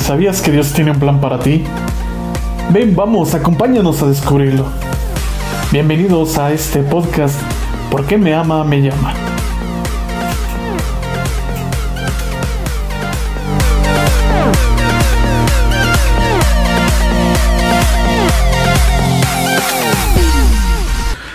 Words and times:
¿sabías 0.00 0.40
que 0.42 0.50
Dios 0.50 0.72
tiene 0.72 0.90
un 0.90 0.98
plan 0.98 1.20
para 1.20 1.38
ti? 1.38 1.64
Ven, 2.70 2.94
vamos, 2.94 3.34
acompáñanos 3.34 4.02
a 4.02 4.06
descubrirlo. 4.06 4.66
Bienvenidos 5.72 6.38
a 6.38 6.52
este 6.52 6.80
podcast, 6.82 7.40
¿Por 7.90 8.04
qué 8.06 8.16
me 8.16 8.34
ama, 8.34 8.64
me 8.64 8.82
llama? 8.82 9.14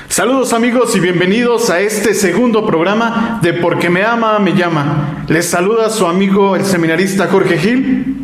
Saludos 0.08 0.54
amigos 0.54 0.96
y 0.96 1.02
bienvenidos 1.02 1.70
a 1.70 1.82
este 1.82 2.14
segundo 2.14 2.66
programa 2.66 3.40
de 3.42 3.52
Porque 3.52 3.90
me 3.90 4.04
ama, 4.04 4.40
me 4.40 4.54
llama. 4.54 5.26
Les 5.28 5.46
saluda 5.46 5.90
su 5.90 6.08
amigo 6.08 6.56
el 6.56 6.64
seminarista 6.64 7.28
Jorge 7.28 7.58
Gil. 7.58 8.15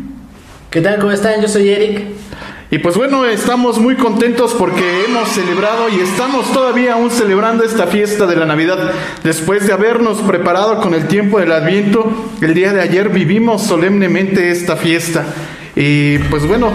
¿Qué 0.72 0.80
tal? 0.80 0.98
¿Cómo 1.00 1.12
están? 1.12 1.42
Yo 1.42 1.48
soy 1.48 1.68
Eric. 1.68 2.00
Y 2.70 2.78
pues 2.78 2.96
bueno, 2.96 3.26
estamos 3.26 3.78
muy 3.78 3.94
contentos 3.94 4.54
porque 4.58 5.04
hemos 5.04 5.28
celebrado 5.28 5.90
y 5.90 6.00
estamos 6.00 6.50
todavía 6.50 6.94
aún 6.94 7.10
celebrando 7.10 7.62
esta 7.62 7.88
fiesta 7.88 8.24
de 8.24 8.36
la 8.36 8.46
Navidad. 8.46 8.78
Después 9.22 9.66
de 9.66 9.74
habernos 9.74 10.22
preparado 10.22 10.80
con 10.80 10.94
el 10.94 11.08
tiempo 11.08 11.40
del 11.40 11.52
Adviento, 11.52 12.10
el 12.40 12.54
día 12.54 12.72
de 12.72 12.80
ayer 12.80 13.10
vivimos 13.10 13.64
solemnemente 13.64 14.50
esta 14.50 14.76
fiesta. 14.76 15.26
Y 15.76 16.16
pues 16.30 16.48
bueno, 16.48 16.70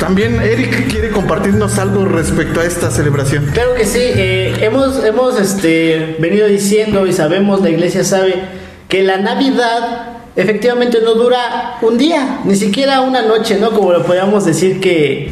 también 0.00 0.42
Eric 0.42 0.88
quiere 0.90 1.10
compartirnos 1.10 1.78
algo 1.78 2.04
respecto 2.04 2.58
a 2.58 2.64
esta 2.64 2.90
celebración. 2.90 3.46
Claro 3.54 3.76
que 3.76 3.84
sí, 3.84 4.00
eh, 4.02 4.56
hemos, 4.60 5.04
hemos 5.04 5.40
este, 5.40 6.16
venido 6.18 6.48
diciendo 6.48 7.06
y 7.06 7.12
sabemos, 7.12 7.60
la 7.60 7.70
iglesia 7.70 8.02
sabe, 8.02 8.42
que 8.88 9.04
la 9.04 9.18
Navidad 9.18 10.21
efectivamente 10.36 10.98
no 11.02 11.14
dura 11.14 11.78
un 11.82 11.98
día, 11.98 12.40
ni 12.44 12.56
siquiera 12.56 13.00
una 13.00 13.22
noche, 13.22 13.58
¿no? 13.58 13.70
Como 13.70 13.92
lo 13.92 14.02
podríamos 14.04 14.44
decir 14.44 14.80
que 14.80 15.30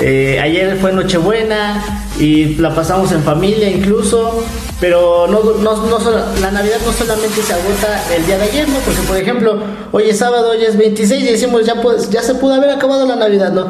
eh, 0.00 0.40
ayer 0.40 0.76
fue 0.78 0.92
Nochebuena 0.92 1.82
y 2.18 2.56
la 2.56 2.74
pasamos 2.74 3.12
en 3.12 3.22
familia 3.22 3.70
incluso, 3.70 4.42
pero 4.80 5.26
no, 5.26 5.42
no, 5.60 5.86
no, 5.86 5.98
la 6.40 6.50
Navidad 6.50 6.78
no 6.84 6.92
solamente 6.92 7.42
se 7.42 7.52
agota 7.52 8.02
el 8.14 8.26
día 8.26 8.38
de 8.38 8.44
ayer, 8.44 8.68
¿no? 8.68 8.78
Porque 8.80 9.00
por 9.02 9.16
ejemplo, 9.16 9.58
hoy 9.92 10.04
es 10.10 10.18
sábado, 10.18 10.50
hoy 10.50 10.64
es 10.64 10.76
26 10.76 11.22
y 11.22 11.26
decimos 11.26 11.64
ya, 11.64 11.80
pues, 11.80 12.10
ya 12.10 12.22
se 12.22 12.34
pudo 12.34 12.54
haber 12.54 12.70
acabado 12.70 13.06
la 13.06 13.16
Navidad, 13.16 13.52
¿no? 13.52 13.68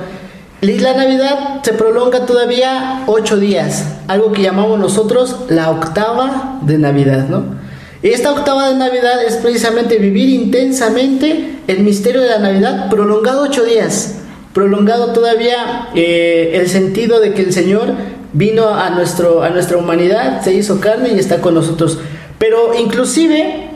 Y 0.60 0.78
la 0.78 0.94
Navidad 0.94 1.60
se 1.62 1.72
prolonga 1.72 2.24
todavía 2.24 3.02
ocho 3.06 3.36
días, 3.36 3.84
algo 4.06 4.30
que 4.32 4.42
llamamos 4.42 4.78
nosotros 4.78 5.36
la 5.48 5.70
octava 5.70 6.60
de 6.62 6.78
Navidad, 6.78 7.26
¿no? 7.28 7.61
Esta 8.02 8.32
octava 8.32 8.68
de 8.70 8.76
Navidad 8.76 9.22
es 9.24 9.36
precisamente 9.36 9.98
vivir 9.98 10.28
intensamente 10.28 11.58
el 11.68 11.80
misterio 11.80 12.20
de 12.20 12.30
la 12.30 12.38
Navidad, 12.40 12.90
prolongado 12.90 13.42
ocho 13.42 13.64
días, 13.64 14.16
prolongado 14.52 15.12
todavía 15.12 15.88
eh, 15.94 16.52
el 16.54 16.68
sentido 16.68 17.20
de 17.20 17.32
que 17.32 17.42
el 17.42 17.52
Señor 17.52 17.94
vino 18.32 18.68
a, 18.70 18.90
nuestro, 18.90 19.44
a 19.44 19.50
nuestra 19.50 19.76
humanidad, 19.76 20.42
se 20.42 20.52
hizo 20.52 20.80
carne 20.80 21.10
y 21.14 21.18
está 21.20 21.40
con 21.40 21.54
nosotros. 21.54 21.98
Pero 22.38 22.74
inclusive 22.76 23.68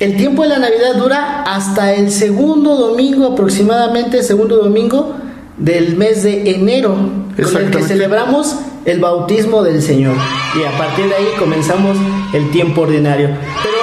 el 0.00 0.16
tiempo 0.16 0.44
de 0.44 0.48
la 0.48 0.58
Navidad 0.58 0.94
dura 0.96 1.42
hasta 1.42 1.92
el 1.92 2.10
segundo 2.10 2.76
domingo 2.76 3.32
aproximadamente, 3.32 4.22
segundo 4.22 4.56
domingo 4.56 5.14
del 5.58 5.96
mes 5.96 6.22
de 6.22 6.50
enero, 6.50 6.96
con 7.36 7.62
el 7.62 7.70
que 7.70 7.82
celebramos 7.82 8.56
el 8.84 9.00
bautismo 9.00 9.62
del 9.62 9.82
Señor. 9.82 10.16
Y 10.58 10.64
a 10.64 10.76
partir 10.76 11.06
de 11.06 11.14
ahí 11.14 11.28
comenzamos 11.38 11.96
el 12.32 12.50
tiempo 12.50 12.82
ordinario. 12.82 13.28
Pero 13.62 13.73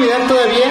olvidar 0.00 0.28
todavía 0.28 0.66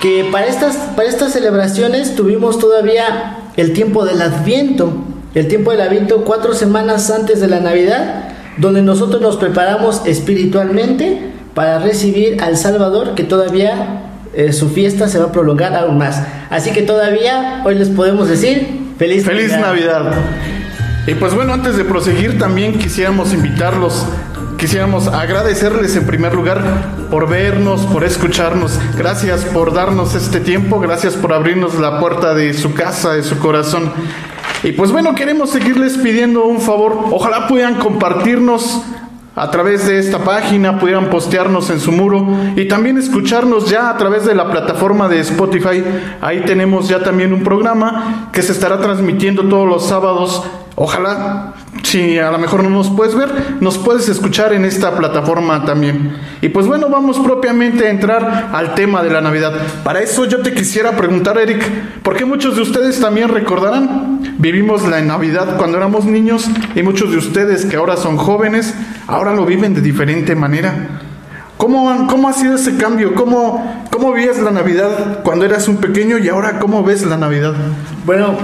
que 0.00 0.28
para 0.30 0.46
estas, 0.46 0.76
para 0.94 1.08
estas 1.08 1.32
celebraciones 1.32 2.14
tuvimos 2.14 2.58
todavía 2.58 3.38
el 3.56 3.72
tiempo 3.72 4.04
del 4.04 4.22
Adviento. 4.22 4.92
El 5.34 5.48
tiempo 5.48 5.72
del 5.72 5.80
Adviento 5.80 6.24
cuatro 6.24 6.54
semanas 6.54 7.10
antes 7.10 7.40
de 7.40 7.48
la 7.48 7.60
Navidad, 7.60 8.28
donde 8.56 8.82
nosotros 8.82 9.20
nos 9.20 9.36
preparamos 9.36 10.02
espiritualmente 10.06 11.32
para 11.54 11.78
recibir 11.80 12.40
al 12.42 12.56
Salvador, 12.56 13.14
que 13.14 13.24
todavía 13.24 14.02
eh, 14.34 14.52
su 14.52 14.68
fiesta 14.68 15.08
se 15.08 15.18
va 15.18 15.26
a 15.26 15.32
prolongar 15.32 15.74
aún 15.74 15.98
más. 15.98 16.22
Así 16.50 16.70
que 16.70 16.82
todavía 16.82 17.62
hoy 17.64 17.74
les 17.74 17.88
podemos 17.88 18.28
decir 18.28 18.94
Feliz, 18.98 19.24
Feliz 19.24 19.50
Navidad. 19.52 20.12
Y 21.06 21.14
pues 21.14 21.34
bueno, 21.34 21.54
antes 21.54 21.76
de 21.76 21.84
proseguir 21.84 22.38
también 22.38 22.78
quisiéramos 22.78 23.32
invitarlos, 23.32 24.06
quisiéramos 24.58 25.06
agradecerles 25.06 25.94
en 25.96 26.04
primer 26.04 26.34
lugar 26.34 26.60
por 27.10 27.28
vernos, 27.28 27.86
por 27.86 28.04
escucharnos. 28.04 28.78
Gracias 28.96 29.44
por 29.44 29.72
darnos 29.72 30.14
este 30.14 30.40
tiempo, 30.40 30.80
gracias 30.80 31.14
por 31.14 31.32
abrirnos 31.32 31.78
la 31.78 32.00
puerta 32.00 32.34
de 32.34 32.52
su 32.52 32.74
casa, 32.74 33.12
de 33.12 33.22
su 33.22 33.38
corazón. 33.38 33.90
Y 34.64 34.72
pues 34.72 34.90
bueno, 34.90 35.14
queremos 35.14 35.50
seguirles 35.50 35.96
pidiendo 35.96 36.44
un 36.44 36.60
favor. 36.60 37.06
Ojalá 37.12 37.46
puedan 37.46 37.76
compartirnos 37.76 38.82
a 39.36 39.48
través 39.52 39.86
de 39.86 40.00
esta 40.00 40.18
página, 40.18 40.80
pudieran 40.80 41.08
postearnos 41.08 41.70
en 41.70 41.78
su 41.78 41.92
muro 41.92 42.26
y 42.56 42.66
también 42.66 42.98
escucharnos 42.98 43.70
ya 43.70 43.88
a 43.88 43.96
través 43.96 44.26
de 44.26 44.34
la 44.34 44.50
plataforma 44.50 45.08
de 45.08 45.20
Spotify. 45.20 45.84
Ahí 46.20 46.40
tenemos 46.44 46.88
ya 46.88 47.04
también 47.04 47.32
un 47.32 47.44
programa 47.44 48.30
que 48.32 48.42
se 48.42 48.50
estará 48.50 48.80
transmitiendo 48.80 49.44
todos 49.44 49.68
los 49.68 49.86
sábados. 49.86 50.42
Ojalá 50.74 51.54
si 51.82 52.18
a 52.18 52.30
lo 52.30 52.38
mejor 52.38 52.62
no 52.64 52.70
nos 52.70 52.90
puedes 52.90 53.14
ver, 53.14 53.56
nos 53.60 53.78
puedes 53.78 54.08
escuchar 54.08 54.52
en 54.52 54.64
esta 54.64 54.96
plataforma 54.96 55.64
también. 55.64 56.16
Y 56.42 56.50
pues 56.50 56.66
bueno, 56.66 56.88
vamos 56.88 57.18
propiamente 57.18 57.86
a 57.86 57.90
entrar 57.90 58.50
al 58.52 58.74
tema 58.74 59.02
de 59.02 59.10
la 59.10 59.20
Navidad. 59.20 59.52
Para 59.84 60.00
eso 60.00 60.24
yo 60.26 60.42
te 60.42 60.52
quisiera 60.52 60.92
preguntar, 60.92 61.38
Eric, 61.38 61.62
¿por 62.02 62.16
qué 62.16 62.24
muchos 62.24 62.56
de 62.56 62.62
ustedes 62.62 63.00
también 63.00 63.28
recordarán? 63.28 64.20
Vivimos 64.38 64.86
la 64.86 65.00
Navidad 65.00 65.56
cuando 65.56 65.78
éramos 65.78 66.04
niños 66.04 66.48
y 66.74 66.82
muchos 66.82 67.10
de 67.10 67.18
ustedes 67.18 67.64
que 67.64 67.76
ahora 67.76 67.96
son 67.96 68.16
jóvenes, 68.16 68.74
ahora 69.06 69.34
lo 69.34 69.46
viven 69.46 69.74
de 69.74 69.80
diferente 69.80 70.34
manera. 70.34 71.00
¿Cómo, 71.56 72.06
cómo 72.06 72.28
ha 72.28 72.32
sido 72.32 72.54
ese 72.54 72.76
cambio? 72.76 73.14
¿Cómo, 73.14 73.84
¿Cómo 73.90 74.12
vivías 74.12 74.38
la 74.38 74.52
Navidad 74.52 75.22
cuando 75.24 75.44
eras 75.44 75.66
un 75.66 75.78
pequeño 75.78 76.18
y 76.18 76.28
ahora 76.28 76.60
cómo 76.60 76.84
ves 76.84 77.04
la 77.04 77.16
Navidad? 77.16 77.54
Bueno, 78.06 78.36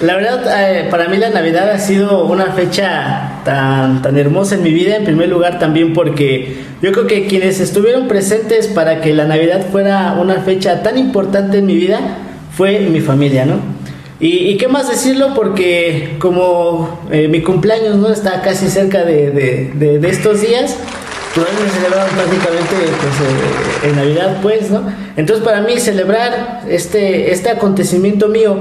la 0.00 0.16
verdad, 0.16 0.44
eh, 0.60 0.88
para 0.90 1.08
mí 1.08 1.16
la 1.16 1.30
Navidad 1.30 1.70
ha 1.70 1.78
sido 1.78 2.26
una 2.26 2.52
fecha 2.52 3.40
tan, 3.44 4.02
tan 4.02 4.18
hermosa 4.18 4.56
en 4.56 4.62
mi 4.62 4.72
vida, 4.72 4.96
en 4.96 5.04
primer 5.04 5.28
lugar 5.28 5.58
también 5.58 5.94
porque 5.94 6.58
yo 6.82 6.92
creo 6.92 7.06
que 7.06 7.26
quienes 7.26 7.60
estuvieron 7.60 8.06
presentes 8.06 8.66
para 8.66 9.00
que 9.00 9.14
la 9.14 9.24
Navidad 9.24 9.66
fuera 9.72 10.18
una 10.20 10.40
fecha 10.40 10.82
tan 10.82 10.98
importante 10.98 11.58
en 11.58 11.66
mi 11.66 11.74
vida 11.74 11.98
fue 12.54 12.80
mi 12.80 13.00
familia, 13.00 13.46
¿no? 13.46 13.76
Y, 14.18 14.56
qué 14.56 14.66
más 14.66 14.88
decirlo 14.88 15.34
porque 15.34 16.16
como 16.18 17.00
eh, 17.10 17.28
mi 17.28 17.42
cumpleaños 17.42 17.96
no 17.96 18.10
está 18.10 18.40
casi 18.40 18.68
cerca 18.68 19.04
de, 19.04 19.30
de, 19.30 20.08
estos 20.08 20.40
días, 20.40 20.74
pues 21.34 21.46
me 21.62 21.68
celebraron 21.68 22.14
prácticamente 22.14 22.74
pues, 23.00 23.84
eh, 23.84 23.88
en 23.90 23.96
Navidad, 23.96 24.38
pues, 24.40 24.70
¿no? 24.70 24.84
Entonces 25.18 25.44
para 25.44 25.60
mí 25.60 25.78
celebrar 25.78 26.62
este, 26.66 27.30
este 27.30 27.50
acontecimiento 27.50 28.28
mío 28.28 28.56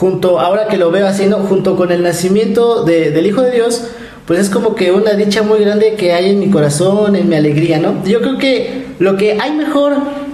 junto, 0.00 0.40
ahora 0.40 0.66
que 0.66 0.78
lo 0.78 0.90
veo 0.90 1.06
haciendo, 1.06 1.36
junto 1.40 1.76
con 1.76 1.92
el 1.92 2.02
nacimiento 2.02 2.84
del 2.84 3.26
Hijo 3.26 3.42
de 3.42 3.50
Dios, 3.50 3.84
pues 4.24 4.40
es 4.40 4.48
como 4.48 4.74
que 4.74 4.92
una 4.92 5.12
dicha 5.12 5.42
muy 5.42 5.60
grande 5.60 5.94
que 5.94 6.14
hay 6.14 6.30
en 6.30 6.40
mi 6.40 6.48
corazón, 6.48 7.16
en 7.16 7.28
mi 7.28 7.36
alegría, 7.36 7.78
¿no? 7.78 8.02
Yo 8.06 8.22
creo 8.22 8.38
que 8.38 8.86
lo 8.98 9.18
que 9.18 9.38
hay 9.38 9.52
mejor 9.52 9.92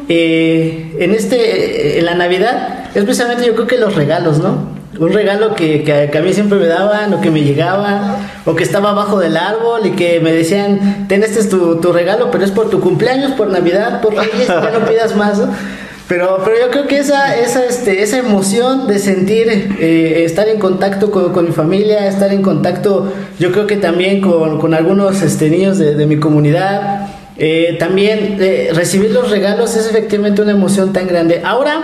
eh, 0.09 0.95
en 1.01 1.11
este, 1.11 1.99
en 1.99 2.05
la 2.05 2.15
Navidad, 2.15 2.91
es 2.95 3.03
precisamente 3.03 3.45
yo 3.45 3.57
creo 3.57 3.67
que 3.67 3.77
los 3.77 3.97
regalos, 3.97 4.39
¿no? 4.39 4.77
Un 5.01 5.13
regalo 5.13 5.57
que, 5.57 5.83
que, 5.83 6.17
a 6.17 6.23
mí 6.23 6.33
siempre 6.33 6.61
me 6.61 6.67
daban 6.67 7.13
o 7.13 7.21
que 7.21 7.33
me 7.33 7.43
llegaba 7.43 8.19
o 8.45 8.55
que 8.55 8.63
estaba 8.63 8.91
abajo 8.91 9.19
del 9.19 9.37
árbol 9.37 9.85
y 9.85 9.91
que 9.91 10.21
me 10.21 10.33
decían, 10.33 11.09
ten 11.09 11.25
este 11.25 11.41
es 11.41 11.49
tu, 11.49 11.81
tu 11.81 11.93
regalo, 11.93 12.31
pero 12.31 12.45
es 12.45 12.53
por 12.53 12.71
tu 12.71 12.81
cumpleaños, 12.81 13.33
por 13.33 13.49
Navidad, 13.49 14.01
por 14.01 14.15
Reyes, 14.15 14.47
ya 14.47 14.71
no 14.79 14.87
pidas 14.87 15.17
más, 15.17 15.39
¿no? 15.41 15.49
Pero, 16.09 16.41
pero 16.45 16.57
yo 16.59 16.71
creo 16.71 16.87
que 16.87 16.99
esa, 16.99 17.37
esa, 17.37 17.65
este, 17.65 18.03
esa 18.03 18.19
emoción 18.19 18.87
de 18.87 19.01
sentir, 19.01 19.49
eh, 19.81 20.23
estar 20.25 20.49
en 20.49 20.61
contacto 20.61 21.11
con, 21.11 21.45
mi 21.45 21.53
familia, 21.53 22.07
estar 22.07 22.33
en 22.33 22.43
contacto, 22.43 23.13
yo 23.41 23.51
creo 23.51 23.67
que 23.67 23.77
también 23.77 24.21
con, 24.21 24.61
con 24.61 24.73
algunos 24.73 25.23
este, 25.23 25.51
niños 25.51 25.79
de, 25.79 25.97
de 25.97 26.07
mi 26.07 26.19
comunidad, 26.19 27.09
eh, 27.39 27.77
también 27.79 28.39
eh, 28.41 28.71
recibir 28.73 29.11
los 29.11 29.31
regalos 29.31 29.77
es 29.77 29.89
efectivamente 29.89 30.41
una 30.43 30.53
emoción 30.53 30.93
tan 30.93 31.09
grande. 31.09 31.43
Ahora, 31.45 31.81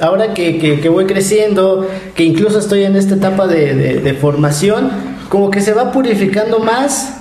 ahora 0.00 0.32
que, 0.32 0.58
que, 0.58 0.88
voy 0.88 1.04
creciendo, 1.04 1.86
que 2.14 2.24
incluso 2.24 2.58
estoy 2.58 2.84
en 2.84 2.96
esta 2.96 3.14
etapa 3.14 3.46
de, 3.46 4.00
de, 4.00 4.14
formación, 4.14 4.90
como 5.28 5.50
que 5.50 5.60
se 5.60 5.74
va 5.74 5.92
purificando 5.92 6.58
más, 6.60 7.18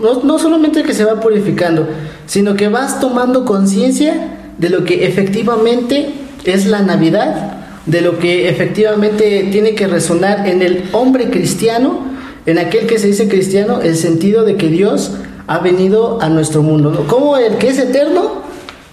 no, 0.00 0.22
no 0.24 0.38
solamente 0.38 0.82
que 0.82 0.94
se 0.94 1.04
va 1.04 1.20
purificando, 1.20 1.88
sino 2.26 2.56
que 2.56 2.68
vas 2.68 3.00
tomando 3.00 3.44
conciencia 3.44 4.40
de 4.58 4.70
lo 4.70 4.84
que 4.84 5.06
efectivamente 5.06 6.10
es 6.44 6.66
la 6.66 6.82
Navidad, 6.82 7.58
de 7.86 8.00
lo 8.00 8.18
que 8.18 8.48
efectivamente 8.48 9.48
tiene 9.50 9.74
que 9.74 9.86
resonar 9.86 10.48
en 10.48 10.62
el 10.62 10.84
hombre 10.92 11.30
cristiano, 11.30 12.00
en 12.46 12.58
aquel 12.58 12.86
que 12.86 12.98
se 12.98 13.08
dice 13.08 13.28
cristiano, 13.28 13.80
el 13.80 13.96
sentido 13.96 14.44
de 14.44 14.56
que 14.56 14.68
Dios 14.68 15.12
ha 15.46 15.58
venido 15.58 16.20
a 16.22 16.28
nuestro 16.28 16.62
mundo. 16.62 17.06
Como 17.08 17.36
el 17.36 17.56
que 17.56 17.68
es 17.68 17.78
eterno 17.78 18.42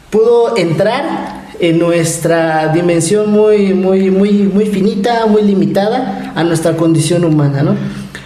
pudo 0.09 0.57
entrar 0.57 1.41
en 1.59 1.77
nuestra 1.79 2.69
dimensión 2.69 3.31
muy, 3.31 3.73
muy, 3.73 4.09
muy, 4.09 4.31
muy 4.31 4.65
finita, 4.65 5.25
muy 5.27 5.43
limitada 5.43 6.33
a 6.35 6.43
nuestra 6.43 6.75
condición 6.75 7.23
humana, 7.23 7.61
¿no? 7.61 7.75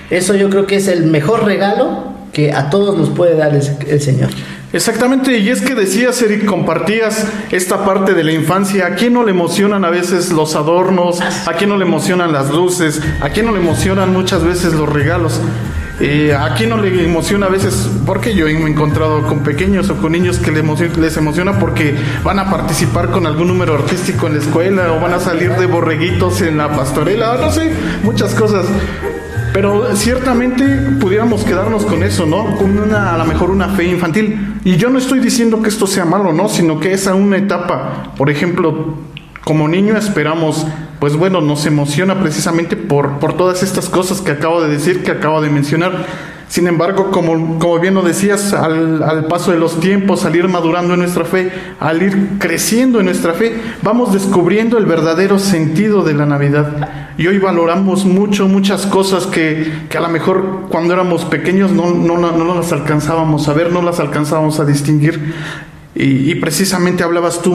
Eso 0.09 0.35
yo 0.35 0.49
creo 0.49 0.67
que 0.67 0.77
es 0.77 0.87
el 0.87 1.03
mejor 1.05 1.43
regalo 1.43 2.15
que 2.31 2.51
a 2.53 2.69
todos 2.69 2.97
nos 2.97 3.09
puede 3.09 3.35
dar 3.35 3.53
el, 3.53 4.01
Señor. 4.01 4.29
Exactamente, 4.73 5.37
y 5.37 5.49
es 5.49 5.61
que 5.61 5.73
decías, 5.73 6.21
Eric, 6.21 6.45
compartías 6.45 7.25
esta 7.51 7.85
parte 7.85 8.13
de 8.13 8.23
la 8.23 8.33
infancia. 8.33 8.87
¿A 8.87 8.95
quién 8.95 9.13
no 9.13 9.23
le 9.23 9.31
emocionan 9.31 9.85
a 9.85 9.89
veces 9.89 10.31
los 10.31 10.55
adornos? 10.55 11.21
¿A 11.21 11.53
quién 11.53 11.69
no 11.69 11.77
le 11.77 11.85
emocionan 11.85 12.33
las 12.33 12.49
luces? 12.49 13.01
¿A 13.21 13.29
quién 13.29 13.45
no 13.45 13.53
le 13.53 13.59
emocionan 13.59 14.11
muchas 14.11 14.43
veces 14.43 14.73
los 14.73 14.91
regalos? 14.91 15.39
Eh, 16.01 16.35
¿A 16.37 16.53
quién 16.55 16.71
no 16.71 16.77
le 16.77 17.05
emociona 17.05 17.45
a 17.45 17.49
veces? 17.49 17.89
Porque 18.05 18.35
yo 18.35 18.47
he 18.47 18.51
encontrado 18.51 19.25
con 19.27 19.43
pequeños 19.43 19.89
o 19.89 19.95
con 19.95 20.11
niños 20.11 20.39
que 20.39 20.51
les 20.51 21.15
emociona 21.17 21.57
porque 21.57 21.95
van 22.23 22.39
a 22.39 22.51
participar 22.51 23.11
con 23.11 23.25
algún 23.25 23.47
número 23.47 23.75
artístico 23.75 24.27
en 24.27 24.33
la 24.33 24.39
escuela 24.39 24.91
o 24.91 24.99
van 24.99 25.13
a 25.13 25.19
salir 25.19 25.51
de 25.51 25.67
borreguitos 25.67 26.41
en 26.41 26.57
la 26.57 26.69
pastorela, 26.75 27.37
no 27.37 27.49
sé, 27.49 27.71
muchas 28.03 28.35
cosas. 28.35 28.65
Pero 29.55 29.95
ciertamente 29.95 30.65
pudiéramos 30.99 31.45
quedarnos 31.45 31.85
con 31.85 32.03
eso, 32.03 32.25
¿no? 32.25 32.57
Con 32.57 32.77
una, 32.77 33.13
a 33.13 33.17
lo 33.17 33.23
mejor 33.23 33.51
una 33.51 33.69
fe 33.69 33.85
infantil. 33.85 34.59
Y 34.65 34.75
yo 34.75 34.89
no 34.89 34.97
estoy 34.97 35.19
diciendo 35.19 35.61
que 35.61 35.69
esto 35.69 35.87
sea 35.87 36.03
malo, 36.03 36.33
¿no? 36.33 36.49
Sino 36.49 36.81
que 36.81 36.91
es 36.91 37.07
a 37.07 37.15
una 37.15 37.37
etapa. 37.37 38.11
Por 38.17 38.29
ejemplo, 38.29 38.95
como 39.45 39.69
niño 39.69 39.95
esperamos, 39.95 40.67
pues 40.99 41.15
bueno, 41.15 41.39
nos 41.39 41.65
emociona 41.65 42.19
precisamente 42.19 42.75
por, 42.75 43.17
por 43.19 43.37
todas 43.37 43.63
estas 43.63 43.87
cosas 43.87 44.19
que 44.19 44.31
acabo 44.31 44.61
de 44.61 44.67
decir, 44.67 45.03
que 45.03 45.11
acabo 45.11 45.41
de 45.41 45.49
mencionar. 45.49 46.05
Sin 46.47 46.67
embargo, 46.67 47.09
como, 47.09 47.57
como 47.59 47.79
bien 47.79 47.95
lo 47.95 48.03
decías, 48.03 48.53
al, 48.53 49.01
al, 49.01 49.25
paso 49.25 49.51
de 49.51 49.57
los 49.57 49.79
tiempos, 49.79 50.25
al 50.25 50.35
ir 50.35 50.47
madurando 50.47 50.93
en 50.93 50.99
nuestra 50.99 51.25
fe, 51.25 51.51
al 51.79 52.01
ir 52.03 52.37
creciendo 52.37 52.99
en 52.99 53.05
nuestra 53.05 53.33
fe, 53.33 53.55
vamos 53.81 54.13
descubriendo 54.13 54.77
el 54.77 54.85
verdadero 54.85 55.39
sentido 55.39 56.03
de 56.03 56.13
la 56.13 56.25
Navidad. 56.25 57.13
Y 57.17 57.27
hoy 57.27 57.39
valoramos 57.39 58.05
mucho, 58.05 58.47
muchas 58.47 58.85
cosas 58.85 59.25
que, 59.25 59.85
que 59.89 59.97
a 59.97 60.01
lo 60.01 60.09
mejor 60.09 60.67
cuando 60.69 60.93
éramos 60.93 61.25
pequeños 61.25 61.71
no, 61.71 61.91
no, 61.91 62.17
no, 62.17 62.55
las 62.55 62.71
alcanzábamos 62.71 63.47
a 63.47 63.53
ver, 63.53 63.71
no 63.71 63.81
las 63.81 63.99
alcanzábamos 63.99 64.59
a 64.59 64.65
distinguir. 64.65 65.33
Y, 65.95 66.35
precisamente 66.35 67.03
hablabas 67.03 67.41
tú 67.41 67.53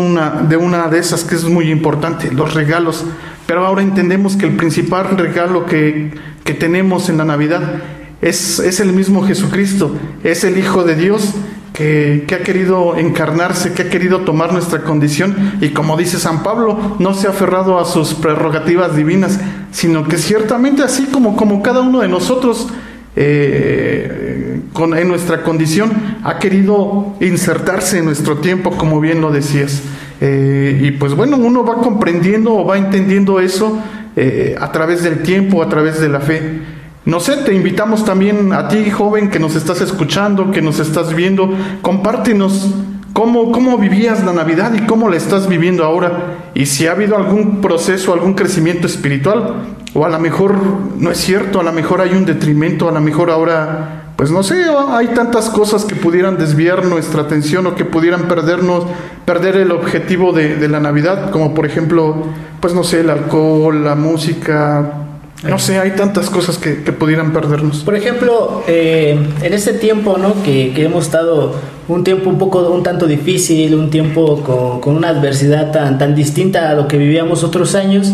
de 0.48 0.56
una 0.56 0.88
de 0.88 0.98
esas 0.98 1.24
que 1.24 1.34
es 1.34 1.44
muy 1.44 1.70
importante, 1.70 2.32
los 2.32 2.54
regalos. 2.54 3.04
Pero 3.46 3.66
ahora 3.66 3.82
entendemos 3.82 4.36
que 4.36 4.46
el 4.46 4.56
principal 4.56 5.16
regalo 5.18 5.66
que, 5.66 6.10
que 6.42 6.54
tenemos 6.54 7.10
en 7.10 7.18
la 7.18 7.26
Navidad 7.26 7.82
es, 8.22 8.80
el 8.80 8.92
mismo 8.92 9.22
Jesucristo, 9.26 9.96
es 10.22 10.44
el 10.44 10.58
Hijo 10.58 10.84
de 10.84 10.94
Dios 10.96 11.34
que, 11.72 12.26
ha 12.34 12.42
querido 12.42 12.96
encarnarse, 12.96 13.72
que 13.72 13.82
ha 13.82 13.88
querido 13.88 14.20
tomar 14.20 14.52
nuestra 14.52 14.82
condición 14.82 15.58
y 15.60 15.70
como 15.70 15.96
dice 15.96 16.18
San 16.18 16.42
Pablo, 16.42 16.96
no 16.98 17.14
se 17.14 17.26
ha 17.26 17.30
aferrado 17.30 17.78
a 17.78 17.86
sus 17.86 18.14
prerrogativas 18.14 18.94
divinas, 18.94 19.40
sino 19.72 20.06
que 20.06 20.18
ciertamente 20.18 20.82
así 20.82 21.06
como, 21.06 21.36
como 21.36 21.62
cada 21.62 21.80
uno 21.80 22.00
de 22.00 22.08
nosotros 22.08 22.68
eh, 23.16 24.60
en 24.78 25.08
nuestra 25.08 25.42
condición 25.42 25.90
ha 26.22 26.38
querido 26.38 27.14
insertarse 27.20 27.98
en 27.98 28.04
nuestro 28.04 28.38
tiempo, 28.38 28.70
como 28.76 29.00
bien 29.00 29.20
lo 29.20 29.30
decías. 29.30 29.82
Eh, 30.20 30.78
y 30.82 30.90
pues 30.92 31.14
bueno, 31.14 31.36
uno 31.38 31.64
va 31.64 31.76
comprendiendo 31.76 32.54
o 32.54 32.66
va 32.66 32.76
entendiendo 32.76 33.40
eso 33.40 33.78
eh, 34.16 34.54
a 34.60 34.70
través 34.70 35.02
del 35.02 35.22
tiempo, 35.22 35.62
a 35.62 35.68
través 35.68 36.00
de 36.00 36.08
la 36.08 36.20
fe. 36.20 36.60
No 37.06 37.18
sé, 37.18 37.38
te 37.38 37.54
invitamos 37.54 38.04
también 38.04 38.52
a 38.52 38.68
ti, 38.68 38.90
joven, 38.90 39.30
que 39.30 39.38
nos 39.38 39.56
estás 39.56 39.80
escuchando, 39.80 40.50
que 40.50 40.60
nos 40.60 40.80
estás 40.80 41.14
viendo, 41.14 41.50
compártenos 41.80 42.74
cómo, 43.14 43.52
cómo 43.52 43.78
vivías 43.78 44.22
la 44.22 44.34
Navidad 44.34 44.72
y 44.74 44.84
cómo 44.86 45.08
la 45.08 45.16
estás 45.16 45.48
viviendo 45.48 45.84
ahora. 45.84 46.50
Y 46.54 46.66
si 46.66 46.86
ha 46.86 46.92
habido 46.92 47.16
algún 47.16 47.62
proceso, 47.62 48.12
algún 48.12 48.34
crecimiento 48.34 48.86
espiritual, 48.86 49.54
o 49.94 50.04
a 50.04 50.10
lo 50.10 50.18
mejor 50.18 50.54
no 50.98 51.10
es 51.10 51.18
cierto, 51.18 51.58
a 51.58 51.62
lo 51.62 51.72
mejor 51.72 52.02
hay 52.02 52.12
un 52.12 52.26
detrimento, 52.26 52.86
a 52.86 52.92
lo 52.92 53.00
mejor 53.00 53.30
ahora, 53.30 54.12
pues 54.16 54.30
no 54.30 54.42
sé, 54.42 54.66
hay 54.90 55.08
tantas 55.08 55.48
cosas 55.48 55.86
que 55.86 55.96
pudieran 55.96 56.36
desviar 56.36 56.84
nuestra 56.84 57.22
atención 57.22 57.66
o 57.66 57.74
que 57.74 57.86
pudieran 57.86 58.28
perdernos, 58.28 58.84
perder 59.24 59.56
el 59.56 59.72
objetivo 59.72 60.32
de, 60.32 60.56
de 60.56 60.68
la 60.68 60.80
Navidad, 60.80 61.30
como 61.30 61.54
por 61.54 61.64
ejemplo, 61.64 62.24
pues 62.60 62.74
no 62.74 62.84
sé, 62.84 63.00
el 63.00 63.08
alcohol, 63.08 63.82
la 63.82 63.94
música, 63.94 64.99
no 65.42 65.58
sé, 65.58 65.78
hay 65.78 65.92
tantas 65.92 66.28
cosas 66.28 66.58
que, 66.58 66.74
pudieran 66.92 67.32
perdernos. 67.32 67.78
Por 67.78 67.96
ejemplo, 67.96 68.62
eh, 68.66 69.18
en 69.42 69.54
este 69.54 69.72
tiempo, 69.72 70.18
¿no? 70.18 70.42
Que, 70.42 70.72
hemos 70.84 71.06
estado 71.06 71.54
un 71.88 72.04
tiempo 72.04 72.28
un 72.28 72.38
poco, 72.38 72.68
un 72.70 72.82
tanto 72.82 73.06
difícil, 73.06 73.74
un 73.74 73.90
tiempo 73.90 74.80
con, 74.82 74.96
una 74.96 75.08
adversidad 75.08 75.72
tan, 75.72 75.98
tan 75.98 76.14
distinta 76.14 76.70
a 76.70 76.74
lo 76.74 76.88
que 76.88 76.98
vivíamos 76.98 77.42
otros 77.42 77.74
años, 77.74 78.12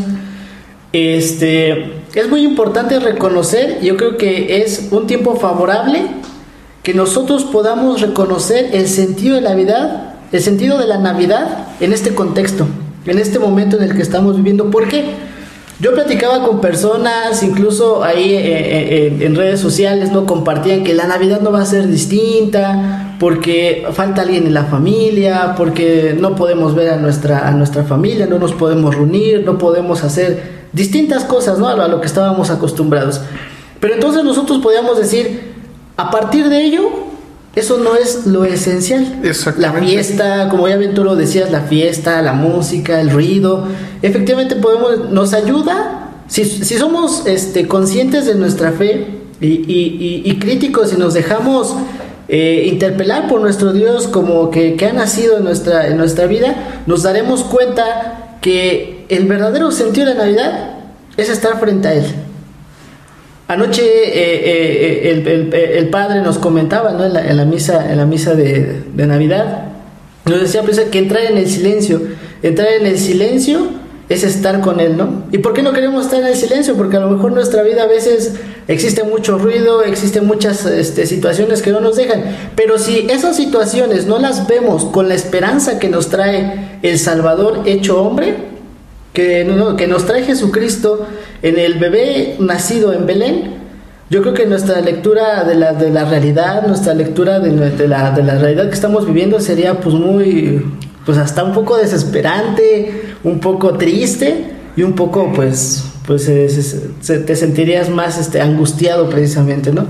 este, 0.93 1.93
es 2.15 2.29
muy 2.29 2.43
importante 2.43 2.99
reconocer, 3.01 3.81
yo 3.83 3.97
creo 3.97 4.17
que 4.17 4.63
es 4.63 4.89
un 4.91 5.07
tiempo 5.07 5.37
favorable 5.37 6.07
que 6.83 6.95
nosotros 6.95 7.45
podamos 7.45 8.01
reconocer 8.01 8.71
el 8.73 8.87
sentido 8.87 9.35
de 9.35 9.41
la 9.41 9.51
Navidad, 9.51 10.15
el 10.31 10.41
sentido 10.41 10.79
de 10.79 10.87
la 10.87 10.99
Navidad 10.99 11.67
en 11.81 11.93
este 11.93 12.15
contexto, 12.15 12.67
en 13.05 13.19
este 13.19 13.41
momento 13.41 13.77
en 13.77 13.83
el 13.83 13.97
que 13.97 14.03
estamos 14.03 14.37
viviendo. 14.37 14.71
¿Por 14.71 14.89
qué? 14.89 15.05
Yo 15.79 15.93
platicaba 15.93 16.43
con 16.43 16.63
personas, 16.63 17.43
incluso 17.43 18.03
ahí 18.03 18.33
eh, 18.33 19.09
eh, 19.09 19.17
en 19.21 19.35
redes 19.35 19.61
sociales, 19.61 20.11
¿no? 20.11 20.25
Compartían 20.25 20.85
que 20.85 20.95
la 20.95 21.07
Navidad 21.07 21.43
no 21.43 21.53
va 21.53 21.61
a 21.61 21.67
ser 21.67 21.87
distinta, 21.87 23.15
porque 23.21 23.87
falta 23.93 24.23
alguien 24.23 24.47
en 24.47 24.55
la 24.55 24.65
familia, 24.65 25.55
porque 25.55 26.17
no 26.19 26.35
podemos 26.35 26.75
ver 26.75 26.91
a 26.91 26.97
nuestra, 26.97 27.47
a 27.47 27.51
nuestra 27.51 27.85
familia, 27.85 28.27
no 28.27 28.39
nos 28.39 28.55
podemos 28.55 28.95
reunir, 28.95 29.45
no 29.45 29.59
podemos 29.59 30.03
hacer 30.03 30.67
distintas 30.73 31.25
cosas, 31.25 31.59
¿no? 31.59 31.69
A 31.69 31.89
lo 31.89 32.01
que 32.01 32.07
estábamos 32.07 32.49
acostumbrados. 32.49 33.21
Pero 33.79 33.95
entonces 33.95 34.25
nosotros 34.25 34.61
podíamos 34.61 34.97
decir, 34.99 35.53
a 35.99 36.11
partir 36.11 36.49
de 36.49 36.65
ello, 36.65 36.89
eso 37.57 37.79
no 37.79 37.97
es 37.97 38.27
lo 38.27 38.45
esencial. 38.45 39.19
La 39.57 39.73
fiesta, 39.73 40.49
como 40.51 40.69
ya 40.69 40.77
bien 40.77 40.93
tú 40.93 41.03
lo 41.03 41.17
decías, 41.17 41.51
la 41.51 41.63
fiesta, 41.63 42.21
la 42.21 42.35
música, 42.35 43.01
el 43.01 43.11
ruido, 43.11 43.65
efectivamente 44.03 44.57
podemos, 44.57 45.11
nos 45.11 45.33
ayuda, 45.33 46.11
si, 46.29 46.45
somos 46.45 47.27
este, 47.27 47.67
conscientes 47.67 48.27
de 48.27 48.35
nuestra 48.35 48.73
fe 48.73 49.07
y, 49.41 50.37
críticos 50.39 50.93
y 50.93 50.99
nos 50.99 51.15
dejamos 51.15 51.75
eh, 52.29 52.69
interpelar 52.71 53.27
por 53.27 53.41
nuestro 53.41 53.73
Dios 53.73 54.07
como 54.07 54.51
que, 54.51 54.77
ha 54.87 54.93
nacido 54.93 55.39
en 55.39 55.45
nuestra, 55.45 55.89
en 55.89 55.97
nuestra 55.97 56.27
vida, 56.27 56.83
nos 56.87 57.05
daremos 57.05 57.43
cuenta 57.43 58.37
que 58.43 59.07
el 59.09 59.25
verdadero 59.25 59.73
sentido 59.73 60.09
de 60.09 60.15
la 60.15 60.25
Navidad 60.25 60.71
es 61.17 61.31
estar 61.31 61.59
frente 61.59 61.89
a 61.89 61.95
Él. 61.95 62.05
Anoche 63.49 63.83
eh, 63.85 65.13
eh, 65.15 65.75
el, 65.79 65.89
padre 65.89 66.21
nos 66.21 66.39
comentaba 66.39 66.91
en, 66.91 67.37
la, 67.37 67.45
misa, 67.45 67.93
en 67.93 67.99
la 67.99 68.05
misa 68.05 68.35
de, 68.35 68.83
Navidad, 68.97 69.69
nos 70.25 70.41
decía 70.41 70.63
pues, 70.63 70.81
que 70.81 70.99
entrar 70.99 71.23
en 71.25 71.39
el 71.39 71.49
silencio, 71.49 72.03
entrar 72.43 72.73
en 72.73 72.87
el 72.87 72.99
silencio 72.99 73.69
es 74.09 74.25
estar 74.25 74.61
con 74.61 74.81
Él, 74.81 74.97
¿no? 74.97 75.25
¿Y 75.31 75.39
por 75.39 75.53
qué 75.53 75.63
no 75.63 75.73
queremos 75.73 76.07
estar 76.07 76.21
en 76.21 76.27
el 76.27 76.35
silencio? 76.35 76.77
Porque 76.77 76.97
a 76.97 77.01
lo 77.01 77.11
mejor 77.11 77.33
nuestra 77.33 77.63
vida 77.63 77.85
a 77.85 77.87
veces 77.87 78.35
existe 78.67 79.05
mucho 79.05 79.39
ruido, 79.39 79.85
existen 79.85 80.27
muchas 80.27 80.67
este, 80.67 81.07
situaciones 81.07 81.63
que 81.63 81.71
no 81.71 81.81
nos 81.81 81.95
dejan, 81.95 82.25
pero 82.57 82.79
si 82.79 83.07
esas 83.11 83.37
situaciones 83.37 84.07
no 84.07 84.19
las 84.19 84.49
vemos 84.49 84.87
con 84.87 85.09
la 85.09 85.15
esperanza 85.15 85.79
que 85.79 85.89
nos 85.89 86.09
trae 86.09 86.79
el 86.83 86.99
Salvador 86.99 87.63
hecho 87.67 88.03
hombre, 88.03 88.56
que, 89.17 89.87
nos 89.89 90.05
trae 90.05 90.25
Jesucristo 90.25 91.07
en 91.41 91.59
el 91.59 91.79
bebé 91.79 92.37
nacido 92.39 92.93
en 92.93 93.07
Belén, 93.07 93.55
yo 94.11 94.21
creo 94.21 94.35
que 94.35 94.45
nuestra 94.45 94.83
lectura 94.83 95.43
de 95.45 95.55
la, 95.55 95.73
de 95.73 95.91
la 95.91 96.05
realidad, 96.05 96.67
nuestra 96.67 96.93
lectura 96.93 97.41
de, 97.41 97.89
la, 97.89 98.11
de 98.11 98.23
la 98.23 98.39
realidad 98.39 98.69
que 98.69 98.75
estamos 98.75 99.07
viviendo 99.07 99.41
sería 99.41 99.81
pues 99.81 99.95
muy, 99.95 100.65
pues 101.07 101.17
hasta 101.17 101.43
un 101.43 101.55
poco 101.55 101.79
desesperante, 101.79 103.15
un 103.25 103.41
poco 103.41 103.73
triste 103.79 104.53
y 104.77 104.83
un 104.83 104.93
poco 104.93 105.33
pues, 105.35 105.85
pues 106.07 106.31
te 107.07 107.37
sentirías 107.37 107.89
más 107.89 108.19
este, 108.19 108.43
angustiado 108.43 109.09
precisamente, 109.09 109.73
¿no? 109.73 109.87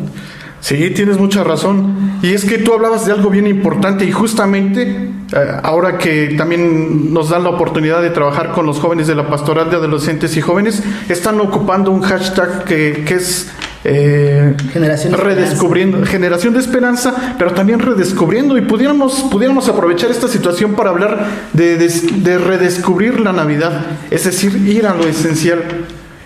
Sí, 0.61 0.91
tienes 0.91 1.19
mucha 1.19 1.43
razón. 1.43 2.19
Y 2.23 2.33
es 2.33 2.45
que 2.45 2.59
tú 2.59 2.73
hablabas 2.73 3.07
de 3.07 3.13
algo 3.13 3.29
bien 3.29 3.49
importante 3.49 4.05
y 4.05 4.13
justamente 4.13 5.16
ahora 5.63 5.99
que 5.99 6.35
también 6.37 7.13
nos 7.13 7.31
dan 7.31 7.43
la 7.43 7.51
oportunidad 7.51 8.01
de 8.01 8.11
trabajar 8.11 8.53
con 8.53 8.67
los 8.67 8.79
jóvenes 8.79 9.07
de 9.07 9.15
la 9.15 9.29
pastoral 9.29 9.71
de 9.71 9.77
adolescentes 9.77 10.37
y 10.37 10.41
jóvenes, 10.41 10.83
están 11.09 11.41
ocupando 11.41 11.91
un 11.91 12.03
hashtag 12.03 12.65
que, 12.65 13.05
es 13.09 13.51
eh, 13.85 14.55
generación 14.73 15.15
redescubriendo 15.15 16.05
generación 16.07 16.55
de 16.55 16.61
esperanza, 16.61 17.35
pero 17.39 17.53
también 17.53 17.81
redescubriendo 17.81 18.57
y 18.57 18.63
pudiéramos 18.63 19.27
pudiéramos 19.31 19.69
aprovechar 19.69 20.11
esta 20.11 20.29
situación 20.29 20.75
para 20.75 20.91
hablar 20.91 21.27
de, 21.53 21.77
de 21.77 22.39
redescubrir 22.39 23.21
la 23.21 23.33
Navidad, 23.33 23.87
es 24.11 24.25
decir, 24.25 24.57
ir 24.69 24.87
a 24.87 24.95
lo 24.95 25.05
esencial. 25.05 25.63